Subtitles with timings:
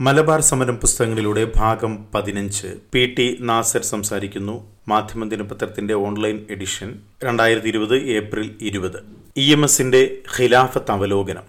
[0.00, 2.66] മലബാർ സമരം പുസ്തകങ്ങളിലൂടെ ഭാഗം പതിനഞ്ച്.
[2.92, 4.54] പി ടി നാസർ സംസാരിക്കുന്നു.
[4.88, 8.96] മാധ്യമ ദിനപത്രത്തിന്റെ ഓൺലൈൻ എഡിഷൻ രണ്ടായിരത്തി ഇരുപത് ഏപ്രിൽ ഇരുപത്.
[9.36, 11.42] ഇ എം എസിന്റെ ഖിലാഫത്ത് അവലോകനം.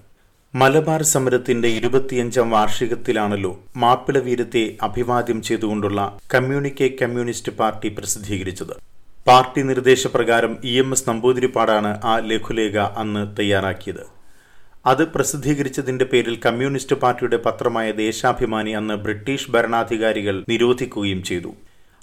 [0.55, 8.75] മലബാർ സമരത്തിന്റെ ഇരുപത്തിയഞ്ചാം വാർഷികത്തിലാണല്ലോ മാപ്പിള വീരത്തെ അഭിവാദ്യം ചെയ്തുകൊണ്ടുള്ള കമ്മ്യൂണിക്കെ കമ്മ്യൂണിസ്റ്റ് പാർട്ടി പ്രസിദ്ധീകരിച്ചത്.
[9.27, 14.20] പാർട്ടി നിർദ്ദേശപ്രകാരം ഇ എം എസ് നമ്പൂതിരിപ്പാടാണ് ആ ലഘുലേഖ അന്ന് തയ്യാറാക്കിയത്.
[14.85, 21.51] അത് പ്രസിദ്ധീകരിച്ചതിന്റെ പേരിൽ കമ്മ്യൂണിസ്റ്റ് പാർട്ടിയുടെ പത്രമായ ദേശാഭിമാനി അന്ന് ബ്രിട്ടീഷ് ഭരണാധികാരികൾ നിരോധിക്കുകയും ചെയ്തു.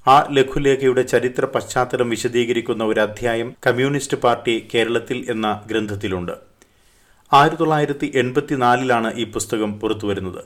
[0.06, 6.34] ആ ലഘുലേഖയുടെ ചരിത്ര പശ്ചാത്തലം വിശദീകരിക്കുന്ന ഒരു അധ്യായം കമ്മ്യൂണിസ്റ്റ് പാർട്ടി കേരളത്തിൽ എന്ന ഗ്രന്ഥത്തിലുണ്ട്.
[7.32, 10.42] ആയിരത്തി തൊള്ളായിരത്തി എൺപത്തിനാലിലാണ് ഈ പുസ്തകം പുറത്തുവരുന്നത്.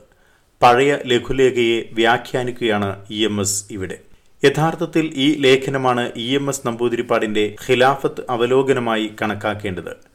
[0.61, 3.97] പഴയ ലഘുലേഖയെ വ്യാഖ്യാനിക്കുകയാണ് ഇ എം എസ് ഇവിടെ.
[4.43, 10.12] യഥാർത്ഥത്തിൽ ഈ ലേഖനമാണ് ഇ എം എസ് നമ്പൂതിരിപ്പാടിന്റെ ഖിലാഫത്ത് അവലോകനമായി കണക്കാക്കേണ്ടത്.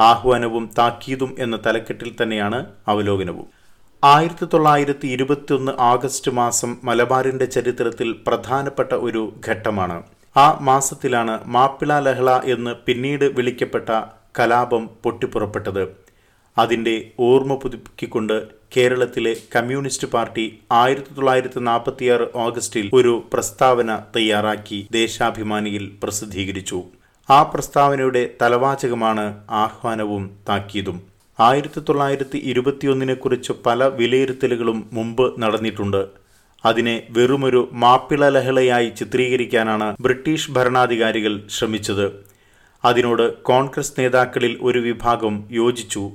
[0.00, 3.46] ആഹ്വാനവും താക്കീതും എന്ന തലക്കെട്ടിൽ തന്നെയാണ് അവലോകനവും.
[4.04, 10.02] ആയിരത്തി തൊള്ളായിരത്തി ഇരുപത്തിയൊന്ന് ആഗസ്റ്റ് മാസം മലബാറിന്റെ ചരിത്രത്തിൽ പ്രധാനപ്പെട്ട ഒരു ഘട്ടമാണ്.
[10.36, 13.88] ആ മാസത്തിലാണ് മാപ്പിള ലഹള എന്ന് പിന്നീട് വിളിക്കപ്പെട്ട
[14.38, 15.88] കലാപം പൊട്ടിപ്പുറപ്പെട്ടത്.
[16.58, 26.84] അതിന്റെ ഓർമ്മ പുതുക്കിക്കൊണ്ട് കേരളത്തിലെ കമ്മ്യൂണിസ്റ്റ് പാർട്ടി ആയിരത്തി തൊള്ളായിരത്തി നാൽപ്പത്തിയാറ് ഓഗസ്റ്റിൽ ഒരു പ്രസ്താവന തയ്യാറാക്കി ദേശാഭിമാനിയിൽ പ്രസിദ്ധീകരിച്ചു.
[27.30, 31.02] ആ പ്രസ്താവനയുടെ തലവാചകമാണ് ആഹ്വാനവും താക്കീതും.
[31.40, 36.06] ആയിരത്തി തൊള്ളായിരത്തി ഇരുപത്തിയൊന്നിനെ കുറിച്ച് പല വിലയിരുത്തലുകളും മുമ്പ് നടന്നിട്ടുണ്ട്.
[36.64, 42.06] അതിനെ വെറുമൊരു മാപ്പിള ലഹളയായി ചിത്രീകരിക്കാനാണ് ബ്രിട്ടീഷ് ഭരണാധികാരികൾ ശ്രമിച്ചത്.
[42.84, 46.10] അതിനോട് കോൺഗ്രസ് നേതാക്കളിൽ ഒരു വിഭാഗം യോജിച്ചു.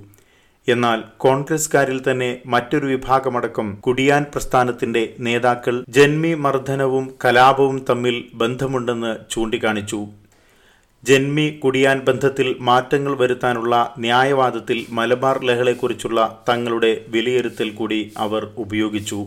[0.68, 10.08] എന്നാൽ കോൺഗ്രസ്കാരിൽ തന്നെ മറ്റൊരു വിഭാഗമടക്കം കുടിയാൻ പ്രസ്ഥാനത്തിന്റെ നേതാക്കൾ ജന്മി മർദ്ദനവും കലാപവും തമ്മിൽ ബന്ധമുണ്ടെന്ന് ചൂണ്ടിക്കാണിച്ചു.
[11.04, 19.20] ജന്മി കുടിയാൻ ബന്ധത്തിൽ മാറ്റങ്ങൾ വരുത്താനുള്ള ന്യായവാദത്തിൽ മലബാർ ലഹളയെക്കുറിച്ചുള്ള തങ്ങളുടെ വിലയിരുത്തൽ കൂടി അവർ ഉപയോഗിച്ചു.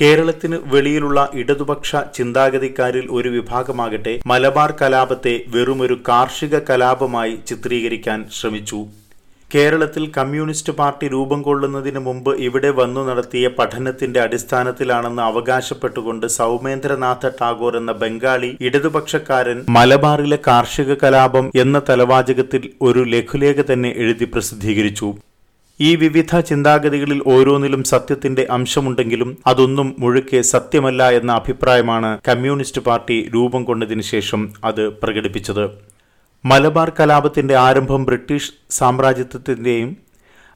[0.00, 8.80] കേരളത്തിന് വെളിയിലുള്ള ഇടതുപക്ഷ ചിന്താഗതിക്കാരിൽ ഒരു വിഭാഗമാകട്ടെ മലബാർ കലാപത്തെ വെറുമൊരു കാർഷിക കലാപമായി ചിത്രീകരിക്കാൻ ശ്രമിച്ചു.
[9.50, 17.92] കേരളത്തിൽ കമ്മ്യൂണിസ്റ്റ് പാർട്ടി രൂപം കൊള്ളുന്നതിന് മുമ്പ് ഇവിടെ വന്നു നടത്തിയ പഠനത്തിന്റെ അടിസ്ഥാനത്തിലാണെന്ന് അവകാശപ്പെട്ടുകൊണ്ട് സൗമേന്ദ്രനാഥ ടാഗോർ എന്ന
[18.02, 25.10] ബംഗാളി ഇടതുപക്ഷക്കാരൻ മലബാറിലെ കാർഷിക കലാപം എന്ന തലവാചകത്തിൽ ഒരു ലഘുലേഖ തന്നെ എഴുതി പ്രസിദ്ധീകരിച്ചു.
[25.80, 34.06] ഈ വിവിധ ചിന്താഗതികളിൽ ഓരോന്നിലും സത്യത്തിന്റെ അംശമുണ്ടെങ്കിലും അതൊന്നും മുഴുക്കെ സത്യമല്ല എന്ന അഭിപ്രായമാണ് കമ്മ്യൂണിസ്റ്റ് പാർട്ടി രൂപം കൊണ്ടതിനു
[34.14, 35.66] ശേഷം അത് പ്രകടിപ്പിച്ചത്.
[36.50, 39.90] മലബാർ കലാപത്തിന്റെ ആരംഭം ബ്രിട്ടീഷ് സാമ്രാജ്യത്വത്തിന്റെയും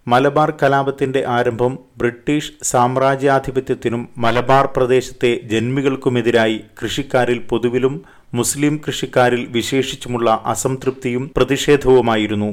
[0.06, 7.94] മലബാർ കലാപത്തിന്റെ ആരംഭം ബ്രിട്ടീഷ് സാമ്രാജ്യാധിപത്യത്തിനും മലബാർ പ്രദേശത്തെ ജന്മികൾക്കുമെതിരായി കൃഷിക്കാരിൽ പൊതുവിലും
[8.34, 12.50] മുസ്ലിം കൃഷിക്കാരിൽ വിശേഷിച്ചുമുള്ള അസംതൃപ്തിയും പ്രതിഷേധവുമായിരുന്നു.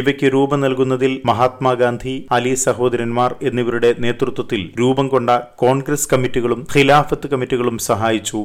[0.00, 5.30] ഇവയ്ക്ക് രൂപം നൽകുന്നതിൽ മഹാത്മാഗാന്ധി അലി സഹോദരന്മാർ എന്നിവരുടെ നേതൃത്വത്തിൽ രൂപം കൊണ്ട
[5.64, 8.40] കോൺഗ്രസ് കമ്മിറ്റികളും ഖിലാഫത്ത് കമ്മിറ്റികളും സഹായിച്ചു.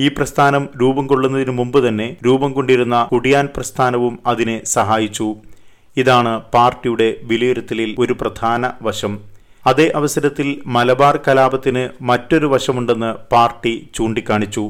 [0.00, 5.26] ഈ പ്രസ്ഥാനം രൂപം കൊള്ളുന്നതിനു മുമ്പ് തന്നെ രൂപം കൊണ്ടിരുന്ന കുടിയാൻ പ്രസ്ഥാനവും അതിനെ സഹായിച്ചു.
[5.96, 9.18] ഇതാണ് പാർട്ടിയുടെ വിലയിരുത്തലിൽ ഒരു പ്രധാന വശം.
[9.66, 14.64] അതേ അവസരത്തിൽ മലബാർ കലാപത്തിന് മറ്റൊരു വശമുണ്ടെന്ന് പാർട്ടി ചൂണ്ടിക്കാണിച്ചു.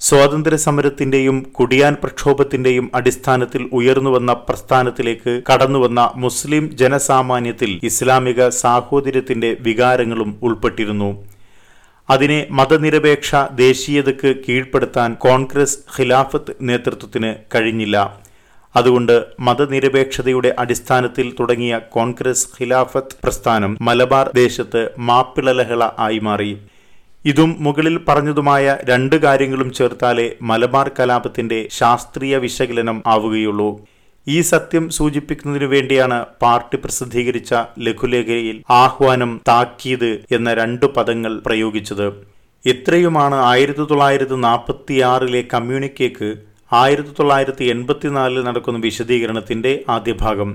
[0.00, 11.10] സ്വാതന്ത്ര്യ സമരത്തിന്റെയും കുടിയാൻ പ്രക്ഷോഭത്തിന്റെയും അടിസ്ഥാനത്തിൽ ഉയർന്നുവന്ന പ്രസ്ഥാനത്തിലേക്ക് കടന്നുവന്ന മുസ്ലിം ജനസാമാന്യത്തിൽ ഇസ്ലാമിക സാഹോദര്യത്തിന്റെ വികാരങ്ങളും ഉൾപ്പെട്ടിരുന്നു.
[12.10, 13.30] അതിനെ മതനിരപേക്ഷ
[13.64, 17.96] ദേശീയതയ്ക്ക് കീഴ്പ്പെടുത്താൻ കോൺഗ്രസ് ഖിലാഫത്ത് നേതൃത്വത്തിന് കഴിഞ്ഞില്ല.
[18.76, 26.52] അതുകൊണ്ട് മതനിരപേക്ഷതയുടെ അടിസ്ഥാനത്തിൽ തുടങ്ങിയ കോൺഗ്രസ് ഖിലാഫത്ത് പ്രസ്ഥാനം മലബാർ ദേശത്ത് മാപ്പിളലഹള ആയി മാറി.
[27.24, 33.70] ഇതും മുകളിൽ പറഞ്ഞതുമായ രണ്ട് കാര്യങ്ങളും ചേർത്താലേ മലബാർ കലാപത്തിന്റെ ശാസ്ത്രീയ വിശകലനം ആവുകയുള്ളൂ.
[34.32, 37.52] ഈ സത്യം സൂചിപ്പിക്കുന്നതിനു വേണ്ടിയാണ് പാർട്ടി പ്രസിദ്ധീകരിച്ച
[37.86, 42.06] ലഘുലേഖയിൽ ആഹ്വാനം താക്കീത് എന്ന രണ്ടു പദങ്ങൾ പ്രയോഗിച്ചത്.
[42.64, 46.28] ഇത്രയുമാണ് ആയിരത്തി തൊള്ളായിരത്തി നാൽപ്പത്തിയാറിലെ കമ്മ്യൂണിക്കേക്ക്
[46.72, 50.50] ആയിരത്തി തൊള്ളായിരത്തി എൺപത്തിനാലിൽ നടക്കുന്ന വിശദീകരണത്തിന്റെ ആദ്യ ഭാഗം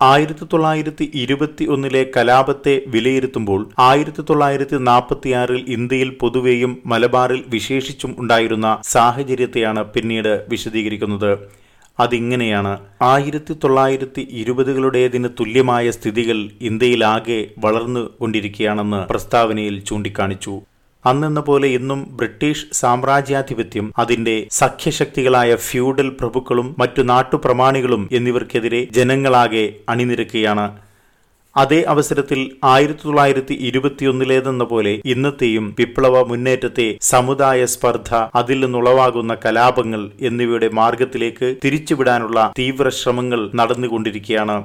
[0.00, 9.84] ആയിരത്തി തൊള്ളായിരത്തി ഇരുപത്തി ഒന്നിലെ കലാപത്തെ വിലയിരുത്തുമ്പോൾ ആയിരത്തി തൊള്ളായിരത്തി നാൽപ്പത്തിയാറിൽ ഇന്ത്യയിൽ പൊതുവെയും മലബാറിൽ വിശേഷിച്ചും ഉണ്ടായിരുന്ന സാഹചര്യത്തെയാണ്
[9.94, 11.32] പിന്നീട് വിശദീകരിക്കുന്നത്.
[12.00, 12.72] അതിങ്ങനെയാണ്.
[13.02, 20.60] ആയിരത്തി തൊള്ളായിരത്തി ഇരുപതുകളുടേതിന് തുല്യമായ സ്ഥിതികൾ ഇന്ത്യയിലാകെ വളർന്നു കൊണ്ടിരിക്കുകയാണെന്ന് പ്രസ്താവനയിൽ ചൂണ്ടിക്കാണിച്ചു.
[21.04, 30.66] അന്നെന്ന പോലെ ഇന്നും ബ്രിട്ടീഷ് സാമ്രാജ്യാധിപത്യം അതിന്റെ സഖ്യശക്തികളായ ഫ്യൂഡൽ പ്രഭുക്കളും മറ്റു നാട്ടുപ്രമാണികളും എന്നിവർക്കെതിരെ ജനങ്ങളാകെ അണിനിരക്കുകയാണ്.
[31.56, 40.68] അതേ അവസരത്തിൽ ആയിരത്തി തൊള്ളായിരത്തി ഇരുപത്തിയൊന്നിലേതെന്ന പോലെ ഇന്നത്തെയും വിപ്ലവ മുന്നേറ്റത്തെ സമുദായ സ്പർദ്ധ അതിൽ നിന്നുളവാകുന്ന കലാപങ്ങൾ എന്നിവയുടെ
[40.72, 44.58] മാർഗത്തിലേക്ക് തിരിച്ചുവിടാനുള്ള തീവ്ര ശ്രമങ്ങൾ നടന്നുകൊണ്ടിരിക്കുകയാണ്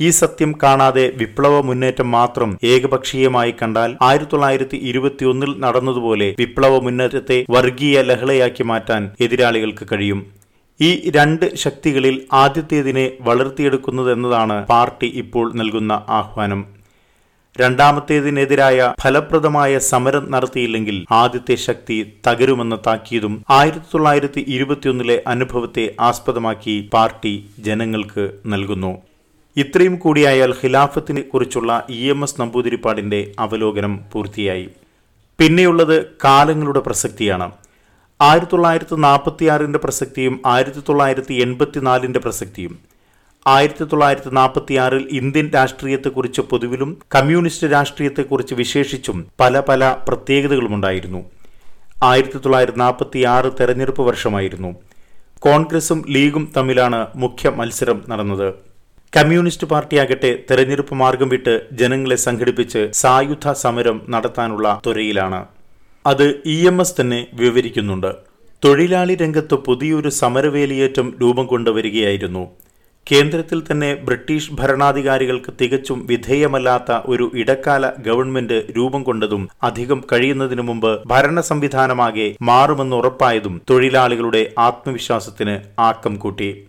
[0.00, 8.02] ഈ സത്യം കാണാതെ വിപ്ലവ മുന്നേറ്റം മാത്രം ഏകപക്ഷീയമായി കണ്ടാൽ ആയിരത്തി തൊള്ളായിരത്തി ഇരുപത്തിയൊന്നിൽ നടന്നതുപോലെ വിപ്ലവ മുന്നേറ്റത്തെ വർഗീയ
[8.02, 10.20] ലഹളയാക്കി മാറ്റാൻ എതിരാളികൾക്ക് കഴിയും.
[10.80, 16.60] ഈ രണ്ട് ശക്തികളിൽ ആദ്യത്തേതിനെ വളർത്തിയെടുക്കുന്നതെന്നതാണ് പാർട്ടി ഇപ്പോൾ നൽകുന്ന ആഹ്വാനം.
[17.60, 21.96] രണ്ടാമത്തേതിനെതിരായ ഫലപ്രദമായ സമരം നടത്തിയില്ലെങ്കിൽ ആദ്യത്തെ ശക്തി
[22.26, 28.92] തകരുമെന്ന താക്കീതും ആയിരത്തി തൊള്ളായിരത്തി ഇരുപത്തിയൊന്നിലെ അനുഭവത്തെ ആസ്പദമാക്കി പാർട്ടി ജനങ്ങൾക്ക് നൽകുന്നു.
[29.56, 34.68] ഇത്രയും കൂടിയായാൽ ഖിലാഫത്തിനെ കുറിച്ചുള്ള ഇ എം എസ് നമ്പൂതിരിപ്പാടിന്റെ അവലോകനം പൂർത്തിയായി.
[35.38, 37.48] പിന്നെയുള്ളത് കാലങ്ങളുടെ പ്രസക്തിയാണ്.
[38.20, 42.72] ആയിരത്തി തൊള്ളായിരത്തി നാൽപ്പത്തിയാറിന്റെ പ്രസക്തിയും ആയിരത്തി തൊള്ളായിരത്തി എൺപത്തിനാലിന്റെ പ്രസക്തിയും.
[43.46, 51.20] ആയിരത്തി തൊള്ളായിരത്തി നാൽപ്പത്തിയാറിൽ ഇന്ത്യൻ രാഷ്ട്രീയത്തെക്കുറിച്ച് പൊതുവിലും കമ്മ്യൂണിസ്റ്റ് രാഷ്ട്രീയത്തെക്കുറിച്ച് വിശേഷിച്ചും പല പല പ്രത്യേകതകളുമുണ്ടായിരുന്നു.
[52.04, 54.70] ആയിരത്തി തൊള്ളായിരത്തി നാൽപ്പത്തി ആറ് തെരഞ്ഞെടുപ്പ് വർഷമായിരുന്നു.
[55.46, 58.48] കോൺഗ്രസും ലീഗും തമ്മിലാണ് മുഖ്യ മത്സരം നടന്നത്.
[59.16, 65.40] കമ്മ്യൂണിസ്റ്റ് പാർട്ടിയാകട്ടെ തെരഞ്ഞെടുപ്പ് മാർഗം വിട്ട് ജനങ്ങളെ സംഘടിപ്പിച്ച് സായുധ സമരം നടത്താനുള്ള ത്വരയിലാണ്.
[66.06, 68.14] അത് ഇ എം എസ് തന്നെ വിവരിക്കുന്നുണ്ട്.
[68.64, 72.48] തൊഴിലാളി രംഗത്ത് പുതിയൊരു സമരവേലിയേറ്റം രൂപം കൊണ്ടുവരികയായിരുന്നു.
[73.12, 81.40] കേന്ദ്രത്തിൽ തന്നെ ബ്രിട്ടീഷ് ഭരണാധികാരികൾക്ക് തികച്ചും വിധേയമല്ലാത്ത ഒരു ഇടക്കാല ഗവൺമെന്റ് രൂപം കൊണ്ടതും അധികം കഴിയുന്നതിനു മുമ്പ് ഭരണ
[81.40, 86.64] സംവിധാനമാകെ മാറുമെന്ന് ഉറപ്പായതും തൊഴിലാളികളുടെ ആത്മവിശ്വാസത്തിന് ആക്കം കൂട്ടി.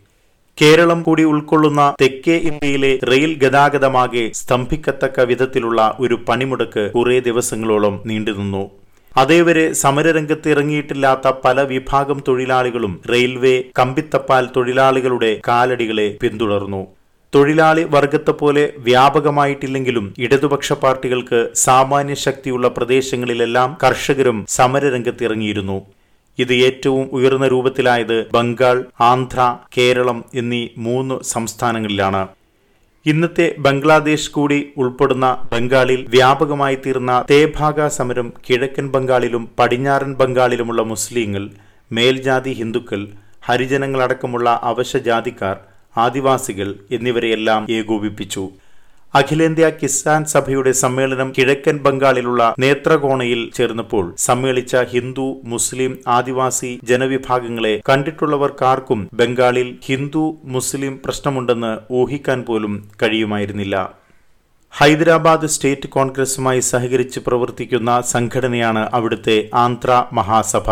[0.61, 8.78] കേരളം കൂടി ഉൾക്കൊള്ളുന്ന തെക്കേ ഇന്ത്യയിലെ റെയിൽ ഗതാഗതമാകെ സ്തംഭിക്കത്തക്ക വിധത്തിലുള്ള ഒരു പണിമുടക്ക് കുറേ ദിവസങ്ങളോളം നീണ്ടുനിന്നു.
[9.17, 16.87] അതേവരെ സമരരംഗത്ത് ഇറങ്ങിയിട്ടില്ലാത്ത പല വിഭാഗം തൊഴിലാളികളും റെയിൽവേ കമ്പിത്തപ്പാൽ തൊഴിലാളികളുടെ കാലടികളെ പിന്തുടർന്നു.
[17.35, 25.81] തൊഴിലാളി വർഗത്തെ പോലെ വ്യാപകമായിട്ടില്ലെങ്കിലും ഇടതുപക്ഷ പാർട്ടികൾക്ക് സാമാന്യ ശക്തിയുള്ള പ്രദേശങ്ങളിലെല്ലാം കർഷകരും സമരരംഗത്ത് ഇറങ്ങിയിരുന്നു.
[26.39, 32.27] ഇത് ഏറ്റവും ഉയർന്ന രൂപത്തിലായത് ബംഗാൾ ആന്ധ്ര കേരളം എന്നീ മൂന്ന് സംസ്ഥാനങ്ങളിലാണ്.
[33.05, 41.43] ഇന്നത്തെ ബംഗ്ലാദേശ് കൂടി ഉൾപ്പെടുന്ന ബംഗാളിൽ വ്യാപകമായി തീർന്ന തേഭാഗ സമരം കിഴക്കൻ ബംഗാളിലും പടിഞ്ഞാറൻ ബംഗാളിലുമുള്ള മുസ്ലിങ്ങൾ
[41.91, 43.01] മേൽജാതി ഹിന്ദുക്കൾ
[43.47, 45.55] ഹരിജനങ്ങളടക്കമുള്ള അവശജാതിക്കാർ
[45.95, 48.43] ആദിവാസികൾ എന്നിവരെയെല്ലാം ഏകോപിപ്പിച്ചു.
[49.13, 59.69] അഖിലേന്ത്യാ കിസാൻ സഭയുടെ സമ്മേളനം കിഴക്കൻ ബംഗാളിലുള്ള നേത്രകോണയിൽ ചേർന്നപ്പോൾ സമ്മേളിച്ച ഹിന്ദു മുസ്ലിം ആദിവാസി ജനവിഭാഗങ്ങളെ കണ്ടിട്ടുള്ളവർക്കാർക്കും ബംഗാളിൽ
[59.87, 60.25] ഹിന്ദു
[60.55, 63.75] മുസ്ലിം പ്രശ്നമുണ്ടെന്ന് ഊഹിക്കാൻ പോലും കഴിയുമായിരുന്നില്ല.
[64.73, 70.67] ഹൈദരാബാദ് സ്റ്റേറ്റ് കോൺഗ്രസുമായി സഹകരിച്ച് പ്രവർത്തിക്കുന്ന സംഘടനയാണ് അവിടുത്തെ ആന്ധ്ര മഹാസഭ.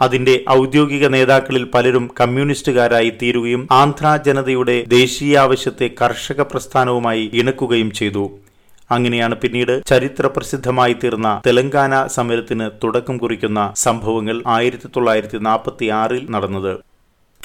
[0.00, 8.24] അതിന്റെ ഔദ്യോഗിക നേതാക്കളിൽ പലരും കമ്മ്യൂണിസ്റ്റുകാരായി തീരുകയും ആന്ധ്ര ജനതയുടെ ദേശീയ ആവശ്യത്തെ കർഷക പ്രസ്ഥാനവുമായി ഇണക്കുകയും ചെയ്തു.
[8.90, 16.72] അങ്ങനെയാണ് പിന്നീട് ചരിത്ര പ്രസിദ്ധമായി തീർന്ന തെലങ്കാന സമരത്തിന് തുടക്കം കുറിക്കുന്ന സംഭവങ്ങൾ ആയിരത്തി തൊള്ളായിരത്തി നാൽപ്പത്തി ആറിൽ നടന്നത്.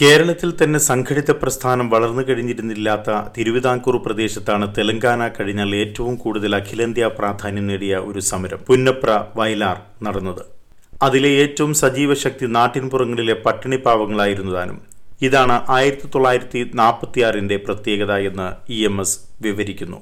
[0.01, 7.95] കേരളത്തിൽ തന്നെ സംഘടിത പ്രസ്ഥാനം വളർന്നു കഴിഞ്ഞിരുന്നില്ലാത്ത തിരുവിതാംകൂർ പ്രദേശത്താണ് തെലങ്കാന കഴിഞ്ഞാൽ ഏറ്റവും കൂടുതൽ അഖിലേന്ത്യാ പ്രാധാന്യം നേടിയ
[8.09, 8.61] ഒരു സമരം.
[8.67, 9.77] പുന്നപ്ര വയലാർ
[10.07, 10.60] നടന്നത്.
[11.01, 14.81] അതിലെ ഏറ്റവും സജീവ ശക്തി നാട്ടിൻപുറങ്ങളിലെ പട്ടിണി പാവങ്ങളായിരുന്നു താനും
[15.21, 20.01] ഇതാണ് ആയിരത്തി തൊള്ളായിരത്തി നാൽപ്പത്തിയാറിന്റെ പ്രത്യേകത എന്ന് ഇ എം എസ് വിവരിക്കുന്നു.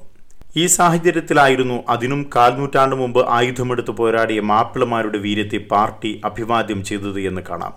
[0.56, 7.74] ഈ സാഹചര്യത്തിലായിരുന്നു അതിനും കാൽനൂറ്റാണ്ട് മുമ്പ് ആയുധമെടുത്ത് പോരാടിയ മാപ്പിളമാരുടെ വീര്യത്തെ പാർട്ടി അഭിവാദ്യം ചെയ്തത് എന്ന് കാണാം.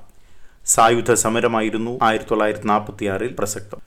[0.66, 3.80] സായുധ സമരമായിരുന്നു ആയിരത്തി തൊള്ളായിരത്തി നാൽപ്പത്തിയാറിൽ പ്രസക്തം.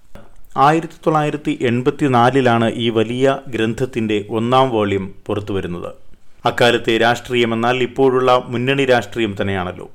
[0.56, 6.05] ആയിരത്തി തൊള്ളായിരത്തി എൺപത്തിനാലിലാണ് ഈ വലിയ ഗ്രന്ഥത്തിന്റെ ഒന്നാം വോള്യം പുറത്തുവരുന്നത്.
[6.48, 9.86] അക്കാലത്തെ രാഷ്ട്രീയം എന്നാൽ ഇപ്പോഴുള്ള മുന്നണി രാഷ്ട്രീയം തന്നെയാണല്ലോ.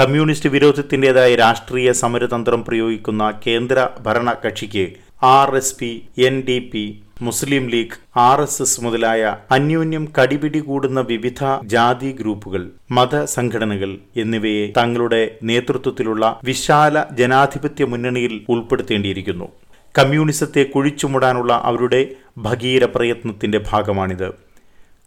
[0.00, 4.86] കമ്മ്യൂണിസ്റ്റ് വിരോധത്തിന്റെതായ രാഷ്ട്രീയ സമരതന്ത്രം പ്രയോഗിക്കുന്ന കേന്ദ്ര ഭരണ കക്ഷിക്ക്
[5.22, 5.90] R S P
[6.28, 6.84] N D P
[7.22, 14.64] Muslim League R S S മുതലായ അന്യോന്യം കടിപിടി കൂടുന്ന വിവിധ ജാതി ഗ്രൂപ്പുകൾ മത സംഘടനകൾ എന്നിവയെ
[14.78, 19.48] തങ്ങളുടെ നേതൃത്വത്തിലുള്ള വിശാല ജനാധിപത്യ മുന്നണിയിൽ ഉൾപ്പെടുത്തേണ്ടിയിരിക്കുന്നു.
[19.94, 22.02] കമ്മ്യൂണിസത്തെ കുഴിച്ചുമൂടാനുള്ള അവരുടെ
[22.38, 24.28] ഭഗീര പ്രയത്നത്തിന്റെ ഭാഗമാണിത്.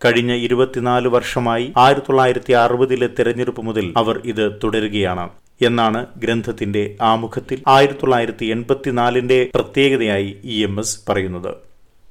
[0.01, 5.25] കഴിഞ്ഞ ഇരുപത്തിനാല് വർഷമായി ആയിരത്തി തൊള്ളായിരത്തി അറുപതിലെ തെരഞ്ഞെടുപ്പ് മുതൽ അവർ ഇത് തുടരുകയാണ്.
[5.61, 11.49] എന്നാണ് ഗ്രന്ഥത്തിന്റെ ആമുഖത്തിൽ ആയിരത്തി തൊള്ളായിരത്തി എൺപത്തിനാലിന്റെ പ്രത്യേകതയായി ഇ എം എസ് പറയുന്നത്.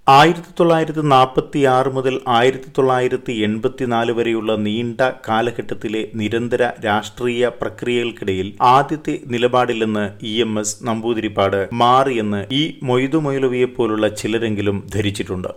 [0.08, 9.20] ആയിരത്തി തൊള്ളായിരത്തി നാൽപ്പത്തി ആറ് മുതൽ ആയിരത്തി തൊള്ളായിരത്തി എൺപത്തിനാല് വരെയുള്ള നീണ്ട കാലഘട്ടത്തിലെ നിരന്തര രാഷ്ട്രീയ പ്രക്രിയകൾക്കിടയിൽ ആദ്യത്തെ
[9.26, 15.50] നിലപാടില്ലെന്ന് ഇ എം എസ് നമ്പൂതിരിപ്പാട് മാറിയെന്ന് ഈ മൊയ്തു മൊയ്ലുവിയെപ്പോലുള്ള ചിലരെങ്കിലും ധരിച്ചിട്ടുണ്ട്.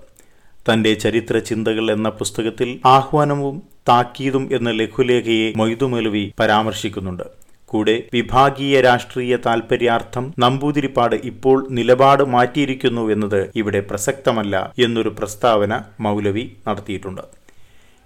[0.67, 3.57] തന്റെ ചരിത്ര ചിന്തകൾ എന്ന പുസ്തകത്തിൽ ആഹ്വാനവും
[3.89, 7.23] താക്കീതും എന്ന ലഘുലേഖയെ മൊയ്തുമേലുവി പരാമർശിക്കുന്നുണ്ട്.
[7.65, 17.21] കൂടെ വിഭാഗീയ രാഷ്ട്രീയ താൽപര്യാർത്ഥം നമ്പൂതിരിപ്പാട് ഇപ്പോൾ നിലപാട് മാറ്റിയിരിക്കുന്നു എന്നത് ഇവിടെ പ്രസക്തമല്ല എന്നൊരു പ്രസ്താവന മൗലവി നടത്തിയിട്ടുണ്ട്.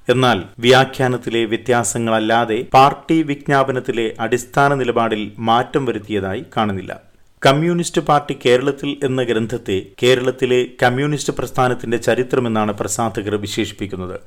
[0.10, 7.13] എന്നാൽ വ്യാഖ്യാനത്തിലെ വ്യത്യാസങ്ങളല്ലാതെ പാർട്ടി വിജ്ഞാപനത്തിലെ അടിസ്ഥാന നിലപാടിൽ മാറ്റം വരുത്തിയതായി കാണുന്നില്ല.
[7.46, 14.20] കമ്മ്യൂണിസ്റ്റ് പാർട്ടി കേരളത്തിൽ എന്ന ഗ്രന്ഥത്തെ കേരളത്തിലെ കമ്മ്യൂണിസ്റ്റ് പ്രസ്ഥാനത്തിന്റെ ചരിത്രമെന്നാണ് പ്രസാധകർ വിശേഷിപ്പിക്കുന്നത്.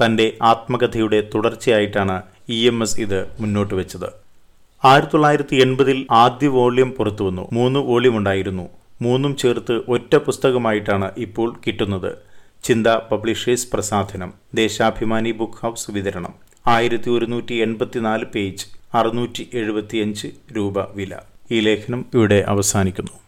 [0.00, 4.06] തന്റെ ആത്മകഥയുടെ തുടർച്ചയായിട്ടാണ് ഇ എം എസ് ഇത് മുന്നോട്ട് വെച്ചത്.
[4.84, 7.48] ആയിരത്തി തൊള്ളായിരത്തി എൺപതിൽ ആദ്യ വോള്യം പുറത്തുവന്നു.
[7.52, 8.68] മൂന്ന് വോള്യം ഉണ്ടായിരുന്നു
[9.02, 12.12] മൂന്നും ചേർത്ത് ഒറ്റ പുസ്തകമായിട്ടാണ് ഇപ്പോൾ കിട്ടുന്നത്.
[12.64, 14.32] ചിന്ത പബ്ലിഷേഴ്സ് പ്രസാധനം.
[14.54, 16.34] ദേശാഭിമാനി ബുക്ക് ഹൗസ് വിതരണം.
[16.66, 20.26] ആയിരത്തി ഒരുന്നൂറ്റി എൺപത്തിനാല് പേജ് അറുന്നൂറ്റി എഴുപത്തിയഞ്ച്
[20.56, 21.14] രൂപ വില.
[21.50, 23.23] ഈ ലേഖനം ഇവിടെ അവസാനിക്കുന്നു.